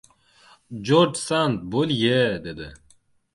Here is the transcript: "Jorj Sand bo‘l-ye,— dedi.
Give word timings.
"Jorj 0.89 1.13
Sand 1.27 1.59
bo‘l-ye,— 1.75 2.17
dedi. 2.49 2.69